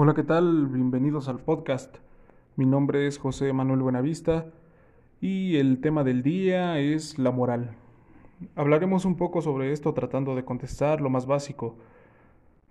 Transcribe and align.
Hola, 0.00 0.14
¿qué 0.14 0.22
tal? 0.22 0.68
Bienvenidos 0.68 1.28
al 1.28 1.40
podcast. 1.40 1.96
Mi 2.54 2.66
nombre 2.66 3.08
es 3.08 3.18
José 3.18 3.52
Manuel 3.52 3.82
Buenavista 3.82 4.46
y 5.20 5.56
el 5.56 5.80
tema 5.80 6.04
del 6.04 6.22
día 6.22 6.78
es 6.78 7.18
la 7.18 7.32
moral. 7.32 7.74
Hablaremos 8.54 9.04
un 9.04 9.16
poco 9.16 9.42
sobre 9.42 9.72
esto 9.72 9.94
tratando 9.94 10.36
de 10.36 10.44
contestar 10.44 11.00
lo 11.00 11.10
más 11.10 11.26
básico. 11.26 11.74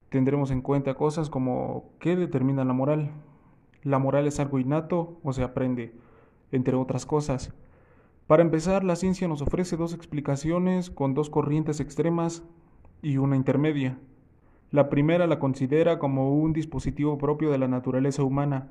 Tendremos 0.08 0.52
en 0.52 0.62
cuenta 0.62 0.94
cosas 0.94 1.30
como 1.30 1.90
¿qué 2.00 2.16
determina 2.16 2.64
la 2.64 2.72
moral? 2.72 3.12
¿La 3.84 4.00
moral 4.00 4.26
es 4.26 4.40
algo 4.40 4.58
innato 4.58 5.20
o 5.22 5.34
se 5.34 5.44
aprende? 5.44 5.94
Entre 6.54 6.78
otras 6.78 7.06
cosas. 7.06 7.54
Para 8.28 8.42
empezar, 8.42 8.86
la 8.86 8.96
ciencia 8.96 9.28
nos 9.28 9.42
ofrece 9.42 9.76
dos 9.76 9.94
explicaciones 9.94 10.90
con 10.90 11.14
dos 11.14 11.30
corrientes 11.30 11.82
extremas 11.82 12.42
y 13.02 13.18
una 13.18 13.36
intermedia. 13.36 14.00
La 14.72 14.90
primera 14.90 15.28
la 15.28 15.40
considera 15.40 15.98
como 15.98 16.34
un 16.34 16.52
dispositivo 16.52 17.18
propio 17.18 17.52
de 17.52 17.58
la 17.58 17.70
naturaleza 17.70 18.24
humana, 18.24 18.68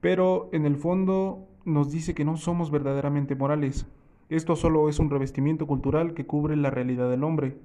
pero 0.00 0.50
en 0.52 0.66
el 0.66 0.76
fondo 0.76 1.48
nos 1.64 1.90
dice 1.90 2.14
que 2.14 2.26
no 2.26 2.36
somos 2.36 2.70
verdaderamente 2.70 3.34
morales. 3.34 3.86
Esto 4.28 4.54
solo 4.54 4.88
es 4.88 4.98
un 4.98 5.08
revestimiento 5.08 5.66
cultural 5.66 6.12
que 6.12 6.26
cubre 6.26 6.56
la 6.56 6.70
realidad 6.70 7.08
del 7.08 7.24
hombre. 7.24 7.56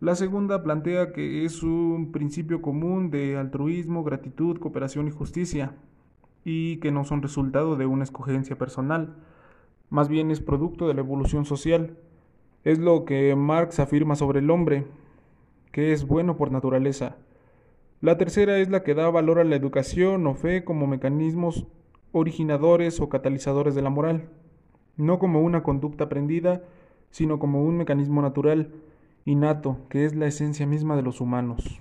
La 0.00 0.14
segunda 0.14 0.62
plantea 0.62 1.12
que 1.12 1.44
es 1.44 1.62
un 1.62 2.10
principio 2.12 2.62
común 2.62 3.10
de 3.10 3.36
altruismo, 3.36 4.04
gratitud, 4.04 4.58
cooperación 4.58 5.08
y 5.08 5.10
justicia, 5.10 5.74
y 6.44 6.78
que 6.78 6.90
no 6.90 7.04
son 7.04 7.20
resultado 7.20 7.76
de 7.76 7.84
una 7.84 8.04
escogencia 8.04 8.56
personal, 8.56 9.16
más 9.90 10.08
bien 10.08 10.30
es 10.30 10.40
producto 10.40 10.88
de 10.88 10.94
la 10.94 11.00
evolución 11.00 11.44
social. 11.44 11.96
Es 12.64 12.78
lo 12.78 13.04
que 13.04 13.34
Marx 13.36 13.80
afirma 13.80 14.14
sobre 14.14 14.40
el 14.40 14.50
hombre, 14.50 14.86
que 15.72 15.92
es 15.92 16.06
bueno 16.06 16.36
por 16.36 16.50
naturaleza. 16.50 17.16
La 18.00 18.16
tercera 18.16 18.58
es 18.58 18.68
la 18.68 18.82
que 18.82 18.94
da 18.94 19.10
valor 19.10 19.38
a 19.38 19.44
la 19.44 19.56
educación 19.56 20.26
o 20.26 20.34
fe 20.34 20.64
como 20.64 20.86
mecanismos 20.86 21.66
originadores 22.12 23.00
o 23.00 23.08
catalizadores 23.08 23.74
de 23.74 23.82
la 23.82 23.90
moral, 23.90 24.28
no 24.96 25.18
como 25.18 25.42
una 25.42 25.62
conducta 25.62 26.04
aprendida, 26.04 26.62
sino 27.10 27.38
como 27.38 27.64
un 27.64 27.76
mecanismo 27.76 28.22
natural, 28.22 28.72
innato, 29.24 29.78
que 29.88 30.04
es 30.04 30.14
la 30.14 30.26
esencia 30.26 30.66
misma 30.66 30.96
de 30.96 31.02
los 31.02 31.20
humanos. 31.20 31.80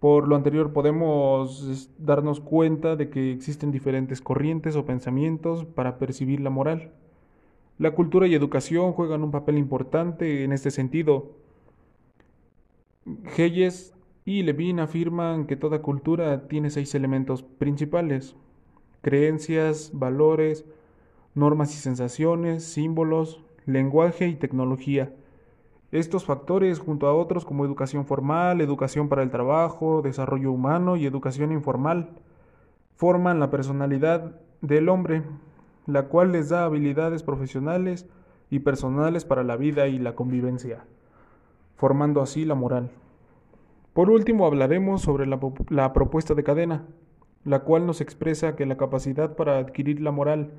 Por 0.00 0.28
lo 0.28 0.36
anterior 0.36 0.72
podemos 0.72 1.90
darnos 1.98 2.40
cuenta 2.40 2.96
de 2.96 3.08
que 3.08 3.32
existen 3.32 3.70
diferentes 3.70 4.20
corrientes 4.20 4.76
o 4.76 4.84
pensamientos 4.84 5.64
para 5.64 5.98
percibir 5.98 6.40
la 6.40 6.50
moral. 6.50 6.92
La 7.78 7.92
cultura 7.92 8.26
y 8.26 8.34
educación 8.34 8.92
juegan 8.92 9.22
un 9.22 9.30
papel 9.30 9.56
importante 9.56 10.44
en 10.44 10.52
este 10.52 10.70
sentido, 10.70 11.32
Hayes 13.36 13.94
y 14.24 14.42
Levine 14.42 14.80
afirman 14.80 15.46
que 15.46 15.56
toda 15.56 15.82
cultura 15.82 16.48
tiene 16.48 16.70
seis 16.70 16.94
elementos 16.94 17.42
principales, 17.42 18.34
creencias, 19.02 19.90
valores, 19.92 20.64
normas 21.34 21.74
y 21.74 21.76
sensaciones, 21.76 22.64
símbolos, 22.64 23.42
lenguaje 23.66 24.28
y 24.28 24.36
tecnología. 24.36 25.12
Estos 25.92 26.24
factores, 26.24 26.78
junto 26.78 27.06
a 27.06 27.14
otros 27.14 27.44
como 27.44 27.64
educación 27.66 28.06
formal, 28.06 28.62
educación 28.62 29.08
para 29.10 29.22
el 29.22 29.30
trabajo, 29.30 30.00
desarrollo 30.00 30.50
humano 30.50 30.96
y 30.96 31.04
educación 31.04 31.52
informal, 31.52 32.08
forman 32.96 33.38
la 33.38 33.50
personalidad 33.50 34.40
del 34.62 34.88
hombre, 34.88 35.22
la 35.86 36.08
cual 36.08 36.32
les 36.32 36.48
da 36.48 36.64
habilidades 36.64 37.22
profesionales 37.22 38.08
y 38.48 38.60
personales 38.60 39.26
para 39.26 39.44
la 39.44 39.56
vida 39.56 39.88
y 39.88 39.98
la 39.98 40.14
convivencia 40.14 40.84
formando 41.76 42.20
así 42.20 42.44
la 42.44 42.54
moral. 42.54 42.90
Por 43.94 44.10
último 44.10 44.44
hablaremos 44.46 45.02
sobre 45.02 45.26
la, 45.26 45.92
propuesta 45.92 46.34
de 46.34 46.42
cadena, 46.42 46.84
la 47.44 47.60
cual 47.60 47.86
nos 47.86 48.00
expresa 48.00 48.56
que 48.56 48.66
la 48.66 48.76
capacidad 48.76 49.36
para 49.36 49.58
adquirir 49.58 50.00
la 50.00 50.10
moral 50.10 50.50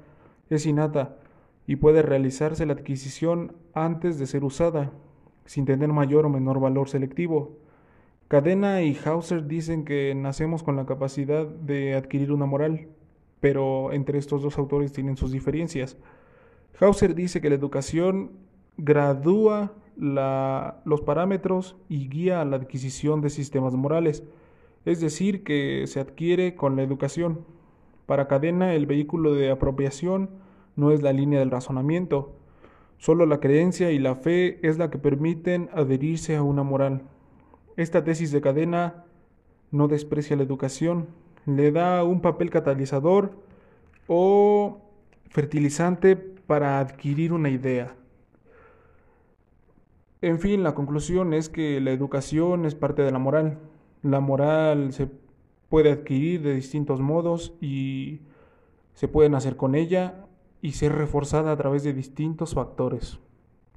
es 0.49 0.65
innata 0.65 1.17
y 1.67 1.75
puede 1.75 2.01
realizarse 2.01 2.65
la 2.65 2.73
adquisición 2.73 3.53
antes 3.73 4.19
de 4.19 4.25
ser 4.25 4.45
usada, 4.45 4.91
sin 5.45 5.65
tener 5.65 5.89
mayor 5.89 6.25
o 6.25 6.29
menor 6.29 6.61
valor 6.61 6.87
selectivo. 6.87 7.57
Cadena 8.29 8.81
y 8.83 8.97
Hauser 9.03 9.47
dicen 9.47 9.83
que 9.83 10.15
nacemos 10.15 10.63
con 10.63 10.77
la 10.77 10.85
capacidad 10.85 11.45
de 11.45 11.95
adquirir 11.95 12.31
una 12.31 12.45
moral, 12.45 12.87
pero 13.41 13.91
entre 13.91 14.17
estos 14.17 14.41
dos 14.41 14.57
autores 14.57 14.93
tienen 14.93 15.17
sus 15.17 15.31
diferencias. 15.31 15.97
Hauser 16.79 17.15
dice 17.15 17.41
que 17.41 17.49
la 17.49 17.55
educación 17.55 18.31
gradúa 18.77 19.73
los 19.97 21.01
parámetros 21.01 21.75
y 21.89 22.09
guía 22.09 22.41
a 22.41 22.45
la 22.45 22.57
adquisición 22.57 23.21
de 23.21 23.29
sistemas 23.29 23.73
morales, 23.73 24.23
es 24.85 24.99
decir, 24.99 25.43
que 25.43 25.87
se 25.87 25.99
adquiere 25.99 26.55
con 26.55 26.75
la 26.75 26.83
educación. 26.83 27.45
Para 28.05 28.27
cadena, 28.27 28.73
el 28.73 28.85
vehículo 28.85 29.33
de 29.33 29.49
apropiación 29.51 30.29
no 30.75 30.91
es 30.91 31.01
la 31.01 31.13
línea 31.13 31.39
del 31.39 31.51
razonamiento, 31.51 32.35
solo 32.97 33.25
la 33.25 33.39
creencia 33.39 33.91
y 33.91 33.99
la 33.99 34.15
fe 34.15 34.59
es 34.67 34.77
la 34.77 34.89
que 34.89 34.97
permiten 34.97 35.69
adherirse 35.73 36.35
a 36.35 36.43
una 36.43 36.63
moral. 36.63 37.03
Esta 37.77 38.03
tesis 38.03 38.31
de 38.31 38.41
cadena 38.41 39.05
no 39.71 39.87
desprecia 39.87 40.35
la 40.35 40.43
educación, 40.43 41.07
le 41.45 41.71
da 41.71 42.03
un 42.03 42.21
papel 42.21 42.49
catalizador 42.49 43.33
o 44.07 44.81
fertilizante 45.29 46.15
para 46.15 46.79
adquirir 46.79 47.33
una 47.33 47.49
idea. 47.49 47.95
En 50.25 50.39
fin, 50.39 50.63
la 50.63 50.73
conclusión 50.73 51.35
es 51.35 51.49
que 51.49 51.79
la 51.79 51.91
educación 51.91 52.65
es 52.65 52.73
parte 52.73 53.03
de 53.03 53.11
la 53.11 53.19
moral. 53.19 53.59
La 54.01 54.21
moral 54.21 54.91
se 54.91 55.07
puede 55.69 55.91
adquirir 55.91 56.41
de 56.41 56.55
distintos 56.55 56.99
modos 56.99 57.53
y 57.61 58.21
se 58.95 59.07
puede 59.07 59.29
nacer 59.29 59.55
con 59.55 59.75
ella 59.75 60.25
y 60.63 60.71
ser 60.71 60.93
reforzada 60.93 61.51
a 61.51 61.57
través 61.57 61.83
de 61.83 61.93
distintos 61.93 62.55
factores. 62.55 63.19